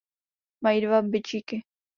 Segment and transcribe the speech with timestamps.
[0.61, 1.63] Mají dva bičíky.